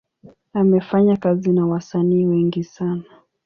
[0.53, 3.03] Amefanya kazi na wasanii wengi sana.